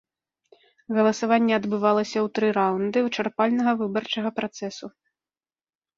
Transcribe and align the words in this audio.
Галасаванне 0.97 1.53
адбывалася 1.57 2.17
ў 2.25 2.33
тры 2.39 2.47
раўнды 2.59 2.97
вычарпальнага 3.09 3.71
выбарчага 3.83 4.29
працэсу. 4.41 4.87